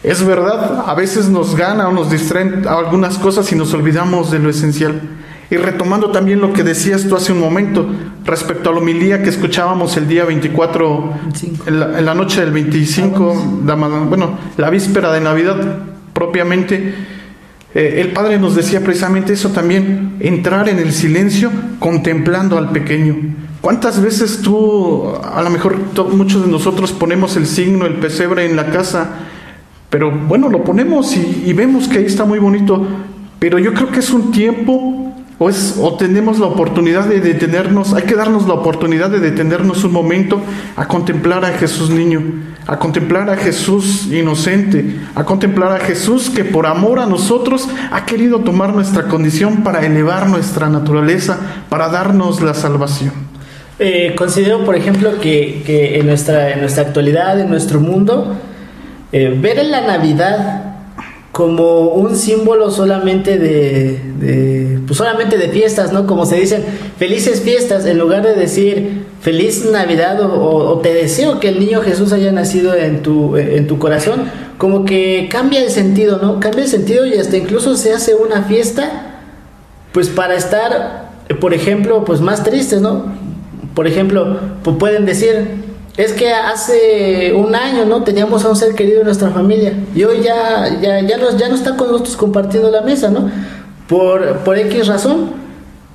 Es 0.03 0.25
verdad, 0.25 0.85
a 0.87 0.95
veces 0.95 1.29
nos 1.29 1.55
gana 1.55 1.89
o 1.89 1.93
nos 1.93 2.11
distraen 2.11 2.67
algunas 2.67 3.19
cosas 3.19 3.53
y 3.53 3.55
nos 3.55 3.75
olvidamos 3.75 4.31
de 4.31 4.39
lo 4.39 4.49
esencial. 4.49 5.01
Y 5.51 5.57
retomando 5.57 6.13
también 6.13 6.41
lo 6.41 6.53
que 6.53 6.63
decías 6.63 7.09
tú 7.09 7.17
hace 7.17 7.33
un 7.33 7.41
momento, 7.41 7.85
respecto 8.25 8.71
a 8.71 8.73
la 8.73 8.79
homilía 8.79 9.21
que 9.23 9.31
escuchábamos 9.31 9.97
el 9.97 10.07
día 10.07 10.25
24, 10.25 11.15
en 11.67 11.81
la, 11.81 11.99
en 11.99 12.05
la, 12.05 12.15
noche 12.15 12.41
del 12.41 12.53
25, 12.53 13.63
la, 13.67 13.75
bueno, 13.75 14.39
la 14.57 14.71
víspera 14.71 15.13
de 15.13 15.21
Navidad 15.21 15.57
propiamente, 16.13 16.95
eh, 17.75 18.01
el 18.01 18.13
Padre 18.13 18.39
nos 18.39 18.55
decía 18.55 18.81
precisamente 18.81 19.33
eso 19.33 19.51
también, 19.51 20.17
entrar 20.21 20.69
en 20.69 20.79
el 20.79 20.93
silencio 20.93 21.51
contemplando 21.81 22.57
al 22.57 22.71
pequeño. 22.71 23.17
¿Cuántas 23.61 24.01
veces 24.01 24.43
tú, 24.43 25.13
a 25.21 25.43
lo 25.43 25.51
mejor 25.51 25.79
muchos 26.13 26.47
de 26.47 26.51
nosotros 26.51 26.93
ponemos 26.93 27.37
el 27.37 27.47
signo, 27.47 27.87
el 27.87 27.95
pesebre 27.95 28.47
en 28.47 28.55
la 28.55 28.71
casa, 28.71 29.09
pero 29.89 30.13
bueno, 30.13 30.49
lo 30.49 30.63
ponemos 30.63 31.17
y, 31.17 31.43
y 31.47 31.53
vemos 31.55 31.89
que 31.89 31.99
ahí 31.99 32.07
está 32.07 32.25
muy 32.25 32.39
bonito, 32.39 32.87
pero 33.41 33.59
yo 33.59 33.75
creo 33.75 33.91
que 33.91 33.99
es 33.99 34.11
un 34.11 34.31
tiempo 34.31 35.13
o, 35.43 35.49
es, 35.49 35.79
o 35.81 35.97
tenemos 35.97 36.39
la 36.39 36.45
oportunidad 36.45 37.07
de 37.07 37.19
detenernos, 37.19 37.95
hay 37.95 38.03
que 38.03 38.15
darnos 38.15 38.47
la 38.47 38.53
oportunidad 38.53 39.09
de 39.09 39.21
detenernos 39.21 39.85
un 39.85 39.93
momento 39.93 40.43
a 40.77 40.87
contemplar 40.87 41.47
a 41.47 41.53
Jesús 41.53 41.89
niño, 41.89 42.23
a 42.67 42.79
contemplar 42.79 43.31
a 43.31 43.39
Jesús 43.39 44.07
inocente, 44.13 44.97
a 45.15 45.25
contemplar 45.25 45.73
a 45.73 45.81
Jesús 45.81 46.29
que 46.29 46.45
por 46.45 46.67
amor 46.67 46.99
a 46.99 47.07
nosotros 47.07 47.71
ha 47.91 48.05
querido 48.05 48.41
tomar 48.41 48.75
nuestra 48.75 49.05
condición 49.05 49.63
para 49.63 49.81
elevar 49.87 50.29
nuestra 50.29 50.69
naturaleza, 50.69 51.39
para 51.71 51.89
darnos 51.89 52.43
la 52.43 52.53
salvación. 52.53 53.13
Eh, 53.79 54.15
considero, 54.19 54.67
por 54.67 54.77
ejemplo, 54.77 55.21
que, 55.21 55.63
que, 55.65 55.99
en, 56.01 56.07
nuestra, 56.07 56.53
en 56.53 56.61
nuestra 56.61 56.83
actualidad, 56.83 57.41
en 57.41 57.49
nuestro 57.49 57.81
mundo, 57.81 58.37
eh, 59.11 59.35
ver 59.41 59.59
en 59.59 59.71
la 59.71 59.81
Navidad 59.87 60.71
como 61.33 61.89
un 61.89 62.17
símbolo 62.17 62.71
solamente 62.71 63.39
de, 63.39 64.01
pues 64.91 64.99
solamente 64.99 65.39
de 65.39 65.51
fiestas, 65.51 65.93
¿no? 65.93 66.05
Como 66.05 66.27
se 66.27 66.35
dicen, 66.35 66.65
felices 66.99 67.43
fiestas, 67.43 67.87
en 67.87 67.97
lugar 67.97 68.25
de 68.25 68.35
decir 68.35 69.05
feliz 69.21 69.65
Navidad 69.71 70.19
o, 70.21 70.81
te 70.83 70.93
deseo 70.93 71.39
que 71.39 71.49
el 71.49 71.61
niño 71.61 71.81
Jesús 71.81 72.13
haya 72.13 72.33
nacido 72.33 72.75
en 72.75 73.01
tu, 73.01 73.37
en 73.37 73.69
tu 73.69 73.79
corazón, 73.79 74.25
como 74.59 74.85
que 74.85 75.29
cambia 75.31 75.63
el 75.63 75.71
sentido, 75.71 76.19
¿no? 76.21 76.41
Cambia 76.41 76.65
el 76.65 76.69
sentido 76.69 77.07
y 77.07 77.15
hasta 77.15 77.37
incluso 77.37 77.77
se 77.77 77.93
hace 77.93 78.17
una 78.17 78.43
fiesta, 78.43 79.21
pues 79.93 80.09
para 80.09 80.35
estar, 80.35 81.11
por 81.41 81.55
ejemplo, 81.55 82.05
pues 82.05 82.21
más 82.21 82.43
tristes, 82.43 82.81
¿no? 82.81 83.13
Por 83.77 83.87
ejemplo, 83.87 84.41
pues 84.65 84.77
pueden 84.77 85.07
decir, 85.07 85.51
es 85.99 86.13
que 86.15 86.33
hace 86.33 87.33
un 87.33 87.55
año, 87.55 87.85
¿no? 87.85 88.03
Teníamos 88.03 88.45
a 88.45 88.49
un 88.49 88.57
ser 88.57 88.75
querido 88.75 89.03
en 89.03 89.07
nuestra 89.07 89.31
familia 89.31 89.73
y 89.95 90.03
hoy 90.03 90.21
ya, 90.21 90.81
ya, 90.83 91.01
ya, 91.01 91.17
no, 91.17 91.37
ya 91.37 91.49
no 91.49 91.55
está 91.55 91.77
con 91.77 91.93
nosotros 91.93 92.17
compartiendo 92.17 92.73
la 92.73 92.81
mesa, 92.81 93.09
¿no? 93.09 93.31
Por, 93.91 94.39
por 94.39 94.57
X 94.57 94.87
razón. 94.87 95.33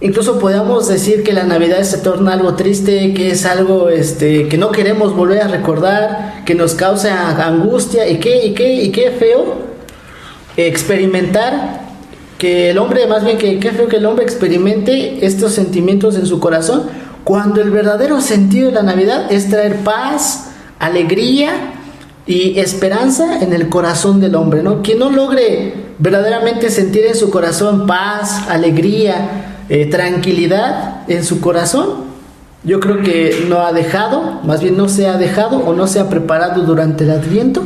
Incluso 0.02 0.38
podemos 0.38 0.90
decir 0.90 1.24
que 1.24 1.32
la 1.32 1.46
Navidad 1.46 1.82
se 1.84 1.98
torna 2.00 2.34
algo 2.34 2.54
triste, 2.56 3.14
que 3.14 3.32
es 3.32 3.46
algo 3.46 3.90
este, 3.90 4.50
que 4.50 4.58
no 4.58 4.72
queremos 4.72 5.16
volver 5.16 5.42
a 5.42 5.48
recordar, 5.48 6.44
que 6.46 6.54
nos 6.54 6.76
causa 6.76 7.44
angustia 7.48 8.08
y 8.08 8.18
qué, 8.20 8.46
y 8.46 8.54
qué, 8.54 8.74
y 8.84 8.92
qué 8.92 9.12
feo 9.12 9.56
experimentar 10.58 11.86
que 12.38 12.72
el 12.72 12.78
hombre, 12.78 13.08
más 13.08 13.24
bien 13.24 13.38
que 13.38 13.60
qué 13.60 13.72
feo 13.72 13.88
que 13.88 13.96
el 13.96 14.06
hombre 14.06 14.26
experimente 14.26 15.26
estos 15.26 15.54
sentimientos 15.54 16.18
en 16.18 16.26
su 16.26 16.42
corazón 16.42 16.90
cuando 17.24 17.62
el 17.62 17.72
verdadero 17.72 18.22
sentido 18.22 18.68
de 18.68 18.74
la 18.74 18.84
Navidad 18.84 19.32
es 19.32 19.50
traer 19.50 19.78
paz, 19.78 20.52
alegría 20.80 21.74
y 22.28 22.60
esperanza 22.60 23.40
en 23.42 23.54
el 23.54 23.70
corazón 23.70 24.20
del 24.20 24.36
hombre, 24.36 24.64
¿no? 24.64 24.82
Quien 24.82 25.00
no 25.00 25.10
logre 25.10 25.74
verdaderamente 26.00 26.70
sentir 26.70 27.06
en 27.06 27.16
su 27.16 27.30
corazón 27.30 27.86
paz, 27.86 28.48
alegría, 28.50 29.62
eh, 29.70 29.86
tranquilidad 29.90 31.04
en 31.08 31.24
su 31.24 31.40
corazón, 31.40 32.06
yo 32.64 32.80
creo 32.80 33.04
que 33.04 33.46
no 33.48 33.60
ha 33.60 33.74
dejado, 33.74 34.42
más 34.44 34.62
bien 34.62 34.76
no 34.76 34.90
se 34.90 35.08
ha 35.08 35.18
dejado 35.18 35.60
o 35.60 35.74
no 35.74 35.86
se 35.86 36.00
ha 36.00 36.10
preparado 36.10 36.64
durante 36.64 37.04
el 37.04 37.12
Adviento 37.12 37.62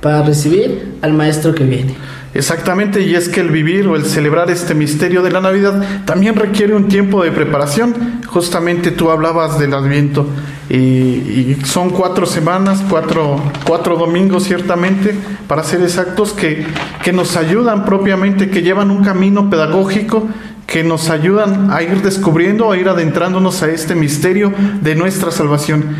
para 0.00 0.22
recibir 0.22 0.96
al 1.02 1.12
Maestro 1.12 1.54
que 1.54 1.64
viene. 1.64 1.94
Exactamente, 2.32 3.02
y 3.02 3.16
es 3.16 3.28
que 3.28 3.40
el 3.40 3.50
vivir 3.50 3.88
o 3.88 3.96
el 3.96 4.04
celebrar 4.04 4.50
este 4.50 4.72
misterio 4.74 5.22
de 5.22 5.32
la 5.32 5.40
Navidad 5.40 6.04
también 6.04 6.36
requiere 6.36 6.74
un 6.74 6.86
tiempo 6.86 7.24
de 7.24 7.32
preparación. 7.32 8.22
Justamente 8.26 8.92
tú 8.92 9.10
hablabas 9.10 9.58
del 9.58 9.74
Adviento 9.74 10.26
y, 10.68 11.56
son 11.64 11.90
cuatro 11.90 12.26
semanas, 12.26 12.84
cuatro, 12.88 13.42
cuatro, 13.66 13.96
domingos 13.96 14.44
ciertamente, 14.44 15.12
para 15.48 15.64
ser 15.64 15.82
exactos, 15.82 16.32
que, 16.32 16.64
que 17.02 17.12
nos 17.12 17.36
ayudan 17.36 17.84
propiamente, 17.84 18.48
que 18.48 18.62
llevan 18.62 18.92
un 18.92 19.02
camino 19.02 19.50
pedagógico 19.50 20.28
que 20.70 20.84
nos 20.84 21.10
ayudan 21.10 21.72
a 21.72 21.82
ir 21.82 22.00
descubriendo, 22.00 22.70
a 22.70 22.76
ir 22.76 22.88
adentrándonos 22.88 23.60
a 23.64 23.70
este 23.70 23.96
misterio 23.96 24.52
de 24.80 24.94
nuestra 24.94 25.32
salvación. 25.32 25.96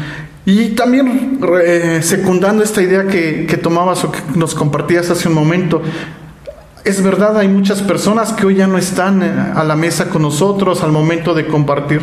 Y 0.46 0.70
también 0.70 1.38
secundando 2.02 2.62
esta 2.62 2.82
idea 2.82 3.06
que, 3.06 3.46
que, 3.46 3.56
tomabas 3.56 4.04
o 4.04 4.10
que 4.10 4.18
nos 4.34 4.54
compartías 4.54 5.10
hace 5.10 5.28
un 5.28 5.34
momento, 5.34 5.82
es 6.84 7.02
verdad, 7.02 7.38
hay 7.38 7.48
muchas 7.48 7.82
personas 7.82 8.32
que 8.32 8.46
hoy 8.46 8.56
ya 8.56 8.66
no 8.66 8.78
están 8.78 9.22
eh, 9.22 9.52
a 9.54 9.62
la 9.64 9.76
mesa 9.76 10.08
con 10.08 10.22
nosotros 10.22 10.82
al 10.82 10.92
momento 10.92 11.34
de 11.34 11.46
compartir, 11.46 12.00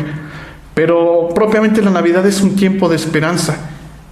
pero 0.74 1.28
propiamente 1.34 1.82
la 1.82 1.90
Navidad 1.90 2.24
es 2.26 2.40
un 2.40 2.54
tiempo 2.54 2.88
de 2.88 2.96
esperanza. 2.96 3.56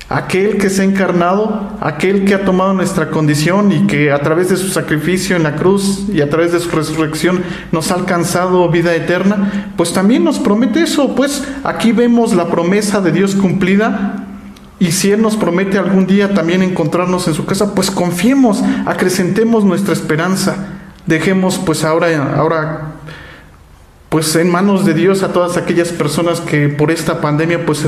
Aquel 0.09 0.59
que 0.59 0.71
se 0.71 0.83
ha 0.83 0.85
encarnado, 0.85 1.73
aquel 1.81 2.25
que 2.25 2.35
ha 2.35 2.45
tomado 2.45 2.73
nuestra 2.73 3.11
condición 3.11 3.73
y 3.73 3.87
que 3.89 4.13
a 4.13 4.21
través 4.21 4.49
de 4.49 4.57
su 4.57 4.69
sacrificio 4.69 5.35
en 5.35 5.43
la 5.43 5.57
cruz 5.57 6.05
y 6.13 6.21
a 6.21 6.31
través 6.31 6.53
de 6.53 6.61
su 6.61 6.71
resurrección 6.71 7.43
nos 7.73 7.91
ha 7.91 7.95
alcanzado 7.95 8.69
vida 8.71 8.95
eterna, 8.95 9.73
pues 9.77 9.93
también 9.93 10.23
nos 10.23 10.39
promete 10.39 10.83
eso. 10.83 11.17
Pues 11.17 11.43
aquí 11.65 11.91
vemos 11.91 12.35
la 12.35 12.47
promesa 12.47 13.01
de 13.01 13.11
Dios 13.11 13.35
cumplida 13.35 14.27
y 14.79 14.93
si 14.93 15.11
Él 15.11 15.23
nos 15.23 15.37
promete 15.37 15.77
algún 15.77 16.07
día 16.07 16.35
también 16.35 16.63
encontrarnos 16.63 17.27
en 17.27 17.35
su 17.35 17.45
casa, 17.45 17.75
pues 17.75 17.91
confiemos, 17.91 18.63
acrecentemos 18.85 19.65
nuestra 19.65 19.93
esperanza. 19.93 20.69
Dejemos 21.07 21.59
pues 21.59 21.83
ahora, 21.83 22.35
ahora 22.37 22.93
pues 24.09 24.37
en 24.37 24.51
manos 24.51 24.85
de 24.85 24.95
Dios 24.95 25.23
a 25.23 25.33
todas 25.33 25.57
aquellas 25.57 25.89
personas 25.89 26.41
que 26.41 26.69
por 26.69 26.91
esta 26.91 27.21
pandemia 27.21 27.67
pues, 27.67 27.87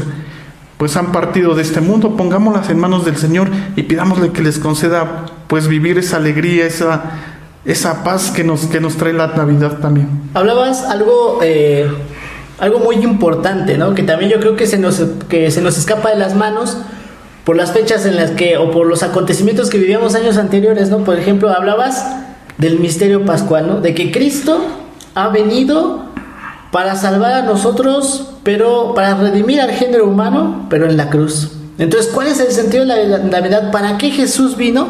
pues 0.79 0.97
han 0.97 1.13
partido 1.13 1.55
de 1.55 1.63
este 1.63 1.81
mundo. 1.81 2.17
Pongámoslas 2.17 2.71
en 2.71 2.79
manos 2.79 3.05
del 3.05 3.17
Señor 3.17 3.49
y 3.77 3.83
pidámosle 3.83 4.31
que 4.31 4.43
les 4.43 4.59
conceda 4.59 5.27
pues 5.47 5.69
vivir 5.69 5.99
esa 5.99 6.17
alegría, 6.17 6.65
esa, 6.65 7.03
esa 7.67 8.03
paz 8.05 8.31
que 8.31 8.45
nos, 8.45 8.67
que 8.67 8.81
nos 8.81 8.97
trae 8.97 9.13
la 9.13 9.27
Navidad 9.27 9.79
también. 9.79 10.09
Hablabas 10.35 10.85
algo... 10.85 11.41
Eh 11.43 11.91
algo 12.59 12.81
muy 12.81 12.97
importante, 12.97 13.79
¿no? 13.79 13.95
Que 13.95 14.03
también 14.03 14.31
yo 14.31 14.41
creo 14.41 14.57
que 14.57 14.67
se 14.67 14.79
nos, 14.79 15.01
que 15.29 15.51
se 15.51 15.61
nos 15.61 15.79
escapa 15.79 16.11
de 16.11 16.17
las 16.17 16.35
manos 16.35 16.77
por 17.45 17.57
las 17.57 17.73
fechas 17.73 18.05
en 18.05 18.17
las 18.17 18.33
que, 18.33 18.59
o 18.59 18.71
por 18.71 18.87
los 18.87 19.03
acontecimientos 19.03 19.71
que 19.71 19.79
vivíamos 19.79 20.15
años 20.15 20.37
anteriores, 20.37 20.91
¿no? 20.91 20.99
Por 20.99 21.19
ejemplo, 21.19 21.51
hablabas 21.51 22.05
del 22.59 22.81
misterio 22.81 23.25
pascual, 23.25 23.69
¿no? 23.69 23.81
De 23.81 23.95
que 23.95 24.11
Cristo 24.11 24.61
ha 25.15 25.29
venido 25.29 26.08
para 26.71 26.97
salvar 26.97 27.33
a 27.33 27.43
nosotros, 27.43 28.31
pero 28.43 28.95
para 28.95 29.15
redimir 29.15 29.61
al 29.61 29.71
género 29.71 30.07
humano, 30.07 30.67
pero 30.69 30.87
en 30.87 30.97
la 30.97 31.09
cruz. 31.09 31.53
Entonces, 31.79 32.11
¿cuál 32.13 32.27
es 32.27 32.41
el 32.41 32.53
sentido 32.53 32.85
de 32.85 33.07
la 33.07 33.19
Navidad? 33.19 33.71
¿Para 33.71 33.99
qué 33.99 34.11
Jesús 34.11 34.57
vino? 34.57 34.89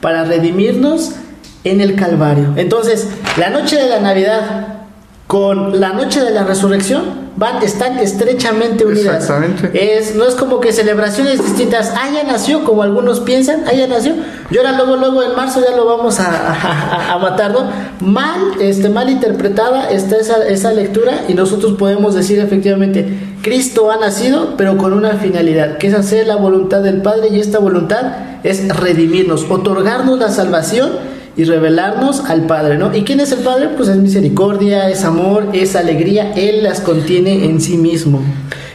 Para 0.00 0.24
redimirnos 0.24 1.12
en 1.64 1.80
el 1.80 1.96
Calvario. 1.96 2.52
Entonces, 2.56 3.08
la 3.38 3.50
noche 3.50 3.76
de 3.76 3.88
la 3.88 4.00
Navidad 4.00 4.75
con 5.26 5.80
la 5.80 5.92
noche 5.92 6.20
de 6.20 6.30
la 6.30 6.44
resurrección 6.44 7.26
van 7.36 7.62
están 7.62 7.98
estrechamente 7.98 8.84
unidas. 8.86 9.16
Exactamente. 9.16 9.98
Es, 9.98 10.14
no 10.14 10.24
es 10.24 10.34
como 10.34 10.58
que 10.60 10.72
celebraciones 10.72 11.42
distintas, 11.44 11.92
ah, 11.94 12.08
ya 12.12 12.22
nació, 12.22 12.64
como 12.64 12.82
algunos 12.82 13.20
piensan, 13.20 13.64
ah, 13.66 13.74
ya 13.74 13.86
nació, 13.86 14.14
y 14.50 14.56
ahora 14.56 14.72
luego, 14.72 14.96
luego 14.96 15.22
en 15.22 15.36
marzo 15.36 15.60
ya 15.60 15.76
lo 15.76 15.84
vamos 15.84 16.18
a, 16.20 17.12
a, 17.12 17.18
matar, 17.18 17.50
¿no? 17.50 17.70
Mal, 18.00 18.40
este, 18.60 18.88
mal 18.88 19.10
interpretada 19.10 19.90
está 19.90 20.16
esa, 20.16 20.46
esa 20.46 20.72
lectura 20.72 21.24
y 21.28 21.34
nosotros 21.34 21.74
podemos 21.74 22.14
decir 22.14 22.38
efectivamente, 22.38 23.06
Cristo 23.42 23.90
ha 23.90 23.98
nacido, 23.98 24.54
pero 24.56 24.78
con 24.78 24.92
una 24.92 25.14
finalidad, 25.14 25.76
que 25.76 25.88
es 25.88 25.94
hacer 25.94 26.26
la 26.26 26.36
voluntad 26.36 26.82
del 26.82 27.02
Padre 27.02 27.28
y 27.32 27.40
esta 27.40 27.58
voluntad 27.58 28.12
es 28.44 28.68
redimirnos, 28.74 29.44
otorgarnos 29.50 30.18
la 30.18 30.30
salvación 30.30 31.15
y 31.36 31.44
revelarnos 31.44 32.20
al 32.24 32.46
Padre, 32.46 32.78
¿no? 32.78 32.94
¿Y 32.94 33.04
quién 33.04 33.20
es 33.20 33.30
el 33.32 33.40
Padre? 33.40 33.68
Pues 33.76 33.88
es 33.88 33.96
misericordia, 33.96 34.88
es 34.88 35.04
amor, 35.04 35.48
es 35.52 35.76
alegría, 35.76 36.32
Él 36.32 36.62
las 36.62 36.80
contiene 36.80 37.44
en 37.44 37.60
sí 37.60 37.76
mismo. 37.76 38.22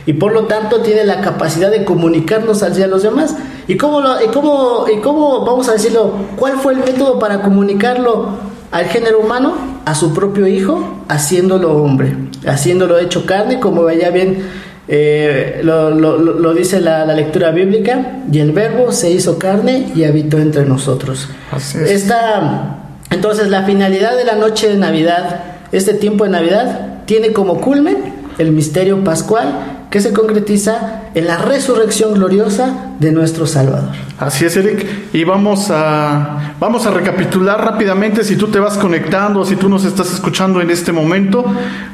Y 0.05 0.13
por 0.13 0.33
lo 0.33 0.45
tanto 0.45 0.81
tiene 0.81 1.03
la 1.03 1.21
capacidad 1.21 1.71
de 1.71 1.83
comunicarnos 1.85 2.63
hacia 2.63 2.87
los 2.87 3.03
demás. 3.03 3.35
¿Y 3.67 3.77
cómo, 3.77 4.01
lo, 4.01 4.23
y 4.23 4.27
cómo, 4.27 4.85
y 4.93 4.99
cómo 4.99 5.45
vamos 5.45 5.69
a 5.69 5.73
decirlo? 5.73 6.13
¿Cuál 6.35 6.53
fue 6.57 6.73
el 6.73 6.79
método 6.79 7.19
para 7.19 7.41
comunicarlo 7.41 8.29
al 8.71 8.85
género 8.85 9.19
humano? 9.19 9.53
A 9.85 9.95
su 9.95 10.13
propio 10.13 10.47
Hijo, 10.47 11.03
haciéndolo 11.07 11.75
hombre, 11.75 12.15
haciéndolo 12.45 12.99
hecho 12.99 13.25
carne, 13.25 13.59
como 13.59 13.89
ya 13.91 14.09
bien 14.11 14.43
eh, 14.93 15.61
lo, 15.63 16.53
dice 16.53 16.81
la, 16.81 17.05
lectura 17.05 17.51
bíblica, 17.51 18.23
y 18.29 18.39
el 18.39 18.51
verbo 18.51 18.91
se 18.91 19.09
hizo 19.09 19.39
carne 19.39 19.89
y 19.95 20.03
habitó 20.03 20.37
entre 20.37 20.65
nosotros. 20.65 21.29
Esta, 21.87 22.79
entonces, 23.09 23.47
la 23.47 23.63
finalidad 23.63 24.17
de 24.17 24.25
la 24.25 24.35
noche 24.35 24.67
de 24.67 24.75
Navidad, 24.75 25.43
este 25.71 25.93
tiempo 25.93 26.25
de 26.25 26.31
Navidad, 26.31 27.05
tiene 27.05 27.31
como 27.31 27.61
culmen 27.61 28.15
el 28.37 28.51
misterio 28.51 29.01
pascual 29.01 29.70
que 29.91 29.99
se 29.99 30.13
concretiza 30.13 31.01
en 31.13 31.27
la 31.27 31.37
resurrección 31.37 32.13
gloriosa 32.13 32.93
de 32.99 33.11
nuestro 33.11 33.45
Salvador. 33.45 33.89
Así 34.17 34.45
es, 34.45 34.55
Eric. 34.55 34.85
Y 35.11 35.25
vamos 35.25 35.69
a, 35.69 36.53
vamos 36.61 36.85
a 36.85 36.91
recapitular 36.91 37.61
rápidamente, 37.61 38.23
si 38.23 38.37
tú 38.37 38.47
te 38.47 38.59
vas 38.59 38.77
conectando, 38.77 39.43
si 39.43 39.57
tú 39.57 39.67
nos 39.67 39.83
estás 39.83 40.13
escuchando 40.13 40.61
en 40.61 40.69
este 40.69 40.93
momento, 40.93 41.43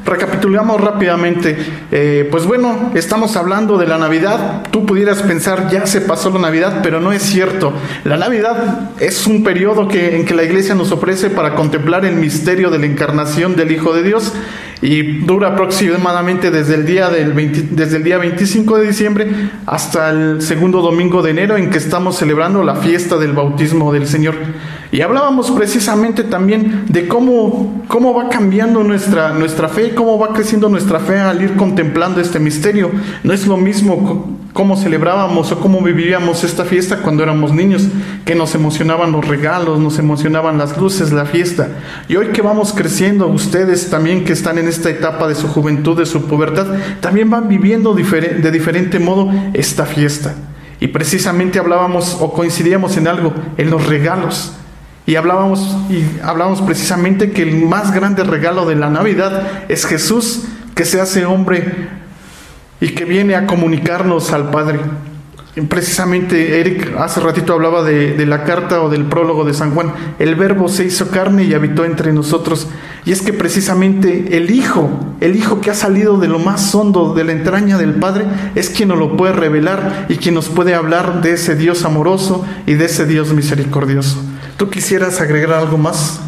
recapitulamos 0.04 0.80
rápidamente. 0.80 1.58
Eh, 1.90 2.28
pues 2.30 2.46
bueno, 2.46 2.92
estamos 2.94 3.36
hablando 3.36 3.76
de 3.78 3.88
la 3.88 3.98
Navidad. 3.98 4.62
Tú 4.70 4.86
pudieras 4.86 5.20
pensar, 5.22 5.68
ya 5.68 5.84
se 5.84 6.00
pasó 6.00 6.30
la 6.30 6.38
Navidad, 6.38 6.80
pero 6.84 7.00
no 7.00 7.12
es 7.12 7.22
cierto. 7.22 7.72
La 8.04 8.16
Navidad 8.16 8.90
es 9.00 9.26
un 9.26 9.42
periodo 9.42 9.88
que, 9.88 10.14
en 10.14 10.24
que 10.24 10.34
la 10.34 10.44
iglesia 10.44 10.76
nos 10.76 10.92
ofrece 10.92 11.30
para 11.30 11.56
contemplar 11.56 12.04
el 12.04 12.14
misterio 12.14 12.70
de 12.70 12.78
la 12.78 12.86
encarnación 12.86 13.56
del 13.56 13.72
Hijo 13.72 13.92
de 13.92 14.04
Dios 14.04 14.34
y 14.80 15.20
dura 15.24 15.48
aproximadamente 15.48 16.50
desde 16.50 16.74
el 16.74 16.86
día 16.86 17.10
del 17.10 17.34
desde 17.70 17.96
el 17.96 18.04
día 18.04 18.18
25 18.18 18.78
de 18.78 18.86
diciembre 18.86 19.50
hasta 19.66 20.10
el 20.10 20.42
segundo 20.42 20.80
domingo 20.82 21.22
de 21.22 21.30
enero 21.30 21.56
en 21.56 21.70
que 21.70 21.78
estamos 21.78 22.16
celebrando 22.16 22.62
la 22.62 22.76
fiesta 22.76 23.16
del 23.16 23.32
bautismo 23.32 23.92
del 23.92 24.06
Señor. 24.06 24.34
Y 24.90 25.02
hablábamos 25.02 25.50
precisamente 25.50 26.24
también 26.24 26.86
de 26.88 27.08
cómo, 27.08 27.84
cómo 27.88 28.14
va 28.14 28.30
cambiando 28.30 28.82
nuestra, 28.82 29.34
nuestra 29.34 29.68
fe, 29.68 29.94
cómo 29.94 30.18
va 30.18 30.32
creciendo 30.32 30.68
nuestra 30.70 30.98
fe 30.98 31.18
al 31.18 31.42
ir 31.42 31.56
contemplando 31.56 32.20
este 32.20 32.38
misterio. 32.38 32.90
No 33.22 33.34
es 33.34 33.46
lo 33.46 33.58
mismo 33.58 34.38
cómo 34.54 34.76
celebrábamos 34.76 35.52
o 35.52 35.60
cómo 35.60 35.80
vivíamos 35.82 36.42
esta 36.42 36.64
fiesta 36.64 36.98
cuando 37.02 37.22
éramos 37.22 37.52
niños, 37.52 37.86
que 38.24 38.34
nos 38.34 38.54
emocionaban 38.54 39.12
los 39.12 39.28
regalos, 39.28 39.78
nos 39.78 39.98
emocionaban 39.98 40.58
las 40.58 40.76
luces, 40.78 41.12
la 41.12 41.26
fiesta. 41.26 41.68
Y 42.08 42.16
hoy 42.16 42.28
que 42.28 42.42
vamos 42.42 42.72
creciendo, 42.72 43.28
ustedes 43.28 43.90
también 43.90 44.24
que 44.24 44.32
están 44.32 44.58
en 44.58 44.67
esta 44.68 44.90
etapa 44.90 45.26
de 45.28 45.34
su 45.34 45.48
juventud, 45.48 45.98
de 45.98 46.06
su 46.06 46.26
pubertad, 46.26 46.66
también 47.00 47.30
van 47.30 47.48
viviendo 47.48 47.94
de 47.94 48.50
diferente 48.50 48.98
modo 48.98 49.32
esta 49.54 49.86
fiesta. 49.86 50.34
Y 50.80 50.88
precisamente 50.88 51.58
hablábamos 51.58 52.16
o 52.20 52.32
coincidíamos 52.32 52.96
en 52.96 53.08
algo, 53.08 53.32
en 53.56 53.70
los 53.70 53.86
regalos. 53.86 54.52
Y 55.06 55.16
hablábamos, 55.16 55.76
y 55.88 56.04
hablábamos 56.22 56.60
precisamente 56.62 57.30
que 57.30 57.42
el 57.42 57.64
más 57.66 57.92
grande 57.92 58.22
regalo 58.24 58.66
de 58.66 58.76
la 58.76 58.90
Navidad 58.90 59.62
es 59.68 59.86
Jesús 59.86 60.44
que 60.74 60.84
se 60.84 61.00
hace 61.00 61.24
hombre 61.24 61.88
y 62.80 62.90
que 62.90 63.04
viene 63.04 63.34
a 63.34 63.46
comunicarnos 63.46 64.32
al 64.32 64.50
Padre. 64.50 64.80
Precisamente 65.66 66.60
Eric 66.60 66.94
hace 66.98 67.20
ratito 67.20 67.54
hablaba 67.54 67.82
de, 67.82 68.24
la 68.26 68.44
carta 68.44 68.82
o 68.82 68.88
del 68.88 69.06
prólogo 69.06 69.44
de 69.44 69.54
San 69.54 69.74
Juan. 69.74 69.92
El 70.18 70.34
verbo 70.34 70.68
se 70.68 70.84
hizo 70.84 71.08
carne 71.08 71.44
y 71.44 71.54
habitó 71.54 71.84
entre 71.84 72.12
nosotros. 72.12 72.68
Y 73.04 73.12
es 73.12 73.22
que 73.22 73.32
precisamente 73.32 74.36
el 74.36 74.50
Hijo, 74.50 74.90
el 75.20 75.36
Hijo 75.36 75.60
que 75.60 75.70
ha 75.70 75.74
salido 75.74 76.18
de 76.18 76.28
lo 76.28 76.38
más 76.38 76.74
hondo, 76.74 77.14
de 77.14 77.24
la 77.24 77.32
entraña 77.32 77.78
del 77.78 77.94
Padre, 77.94 78.26
es 78.54 78.68
quien 78.70 78.90
nos 78.90 78.98
lo 78.98 79.16
puede 79.16 79.32
revelar 79.32 80.06
y 80.08 80.16
quien 80.16 80.34
nos 80.34 80.48
puede 80.48 80.74
hablar 80.74 81.22
de 81.22 81.32
ese 81.32 81.56
Dios 81.56 81.84
amoroso 81.84 82.44
y 82.66 82.74
de 82.74 82.84
ese 82.84 83.06
Dios 83.06 83.32
misericordioso. 83.32 84.22
¿Tú 84.58 84.70
quisieras 84.70 85.20
agregar 85.20 85.52
algo 85.52 85.78
más? 85.78 86.20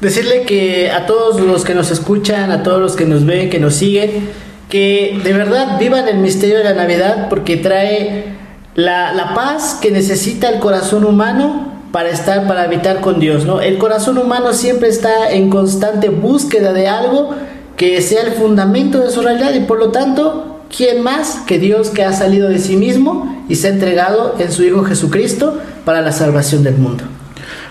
Decirle 0.00 0.42
que 0.42 0.90
a 0.90 1.06
todos 1.06 1.40
los 1.40 1.64
que 1.64 1.74
nos 1.74 1.90
escuchan, 1.90 2.50
a 2.50 2.62
todos 2.62 2.80
los 2.80 2.96
que 2.96 3.06
nos 3.06 3.24
ven, 3.24 3.48
que 3.48 3.58
nos 3.58 3.76
siguen, 3.76 4.28
que 4.68 5.20
de 5.22 5.32
verdad 5.32 5.78
vivan 5.78 6.08
el 6.08 6.18
misterio 6.18 6.58
de 6.58 6.64
la 6.64 6.74
Navidad 6.74 7.28
porque 7.28 7.56
trae 7.56 8.45
la, 8.76 9.32
paz 9.34 9.78
que 9.80 9.90
necesita 9.90 10.48
el 10.48 10.60
corazón 10.60 11.04
humano 11.04 11.72
para 11.92 12.10
estar, 12.10 12.46
para 12.46 12.62
habitar 12.62 13.00
con 13.00 13.18
Dios, 13.18 13.46
¿no? 13.46 13.60
El 13.60 13.78
corazón 13.78 14.18
humano 14.18 14.52
siempre 14.52 14.88
está 14.88 15.30
en 15.30 15.50
constante 15.50 16.10
búsqueda 16.10 16.72
de 16.72 16.86
algo 16.86 17.34
que 17.76 18.00
sea 18.02 18.22
el 18.22 18.32
fundamento 18.32 19.00
de 19.00 19.10
su 19.10 19.22
realidad 19.22 19.54
y 19.54 19.60
por 19.60 19.78
lo 19.78 19.90
tanto, 19.90 20.60
¿quién 20.74 21.02
más 21.02 21.38
que 21.46 21.58
Dios 21.58 21.88
que 21.88 22.04
ha 22.04 22.12
salido 22.12 22.48
de 22.48 22.58
sí 22.58 22.76
mismo 22.76 23.44
y 23.48 23.56
se 23.56 23.68
ha 23.68 23.70
entregado 23.70 24.36
en 24.38 24.52
su 24.52 24.62
Hijo 24.62 24.84
Jesucristo 24.84 25.58
para 25.84 26.02
la 26.02 26.12
salvación 26.12 26.62
del 26.62 26.76
mundo? 26.76 27.04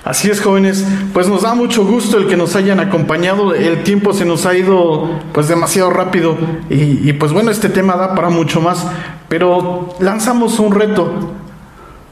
Así 0.05 0.29
es, 0.29 0.39
jóvenes, 0.39 0.85
pues 1.13 1.27
nos 1.27 1.41
da 1.41 1.55
mucho 1.55 1.83
gusto 1.83 2.19
el 2.19 2.27
que 2.27 2.37
nos 2.37 2.55
hayan 2.55 2.79
acompañado. 2.79 3.55
El 3.55 3.81
tiempo 3.81 4.13
se 4.13 4.23
nos 4.23 4.45
ha 4.45 4.55
ido 4.55 5.09
pues 5.33 5.47
demasiado 5.47 5.89
rápido 5.89 6.37
y, 6.69 7.11
pues 7.13 7.33
bueno, 7.33 7.49
este 7.49 7.69
tema 7.69 7.95
da 7.95 8.13
para 8.13 8.29
mucho 8.29 8.61
más, 8.61 8.85
pero 9.27 9.95
lanzamos 9.99 10.59
un 10.59 10.75
reto. 10.75 11.33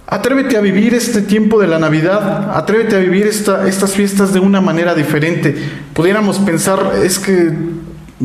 Atrévete 0.08 0.58
a 0.58 0.62
vivir 0.62 0.96
este 0.96 1.22
tiempo 1.22 1.62
de 1.62 1.68
la 1.68 1.78
Navidad, 1.78 2.58
atrévete 2.58 2.96
a 2.96 3.00
vivir 3.00 3.28
esta, 3.28 3.68
estas 3.68 3.94
fiestas 3.94 4.34
de 4.34 4.40
una 4.40 4.60
manera 4.60 4.96
diferente. 4.96 5.56
Pudiéramos 5.94 6.40
pensar, 6.40 6.94
es 7.04 7.20
que 7.20 7.54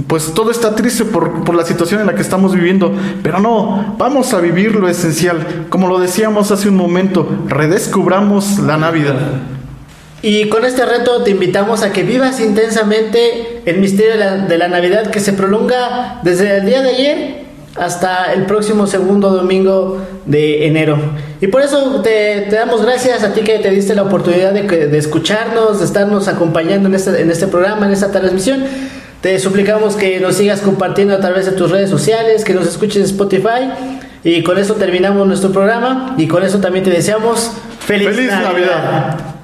pues 0.06 0.32
todo 0.32 0.50
está 0.50 0.76
triste 0.76 1.04
por, 1.04 1.44
por, 1.44 1.54
la 1.54 1.64
situación 1.66 2.00
en 2.00 2.06
la 2.06 2.14
que 2.14 2.22
estamos 2.22 2.54
viviendo, 2.54 2.94
pero 3.22 3.38
no, 3.38 3.96
vamos 3.98 4.32
a 4.32 4.40
vivir 4.40 4.74
lo 4.76 4.88
esencial. 4.88 5.66
Como 5.68 5.88
lo 5.88 5.98
decíamos 5.98 6.50
hace 6.52 6.70
un 6.70 6.76
momento, 6.76 7.28
redescubramos 7.48 8.60
la 8.60 8.78
Navidad. 8.78 9.57
Y 10.20 10.48
con 10.48 10.64
este 10.64 10.84
reto 10.84 11.22
te 11.22 11.30
invitamos 11.30 11.82
a 11.82 11.92
que 11.92 12.02
vivas 12.02 12.40
intensamente 12.40 13.62
el 13.66 13.78
misterio 13.78 14.14
de 14.48 14.58
la, 14.58 14.68
Navidad 14.68 15.10
que 15.10 15.20
se 15.20 15.32
prolonga 15.32 16.20
desde 16.24 16.58
el 16.58 16.66
día 16.66 16.82
de 16.82 16.90
ayer 16.90 17.48
hasta 17.76 18.32
el 18.32 18.44
próximo 18.46 18.88
segundo 18.88 19.30
domingo 19.30 20.04
de 20.26 20.66
enero. 20.66 20.98
Y 21.40 21.46
por 21.46 21.62
eso 21.62 22.00
te, 22.02 22.46
damos 22.50 22.82
gracias 22.84 23.22
a 23.22 23.32
ti 23.32 23.42
que 23.42 23.60
te 23.60 23.70
diste 23.70 23.94
la 23.94 24.02
oportunidad 24.02 24.52
de, 24.52 24.62
de 24.62 24.98
escucharnos, 24.98 25.78
de 25.78 25.84
estarnos 25.84 26.26
acompañando 26.26 26.88
en 26.88 26.96
este, 26.96 27.22
en 27.22 27.30
este 27.30 27.46
programa, 27.46 27.86
en 27.86 27.92
esta 27.92 28.10
transmisión. 28.10 28.64
Te 29.20 29.38
suplicamos 29.38 29.94
que 29.94 30.18
nos 30.18 30.36
sigas 30.36 30.60
compartiendo 30.60 31.14
a 31.14 31.20
través 31.20 31.46
de 31.46 31.52
tus 31.52 31.70
redes 31.70 31.90
sociales, 31.90 32.44
que 32.44 32.54
nos 32.54 32.66
escuches 32.66 32.96
en 32.96 33.04
Spotify. 33.04 33.70
Y 34.24 34.42
con 34.42 34.58
eso 34.58 34.74
terminamos 34.74 35.28
nuestro 35.28 35.52
programa 35.52 36.16
y 36.18 36.26
con 36.26 36.42
eso 36.42 36.58
también 36.58 36.84
te 36.84 36.90
deseamos 36.90 37.52
feliz, 37.78 38.08
feliz 38.08 38.30
Navidad. 38.32 39.37